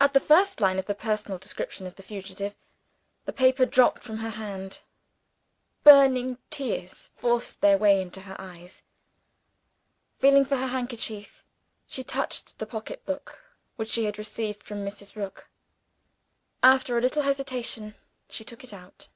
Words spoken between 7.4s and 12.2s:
their way into her eyes. Feeling for her handkerchief, she